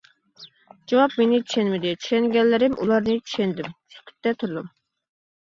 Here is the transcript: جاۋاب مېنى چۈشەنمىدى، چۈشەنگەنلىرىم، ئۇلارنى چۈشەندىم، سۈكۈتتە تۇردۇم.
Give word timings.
جاۋاب 0.93 1.11
مېنى 1.19 1.39
چۈشەنمىدى، 1.49 1.91
چۈشەنگەنلىرىم، 2.05 2.79
ئۇلارنى 2.81 3.19
چۈشەندىم، 3.27 3.71
سۈكۈتتە 3.99 4.35
تۇردۇم. 4.43 4.75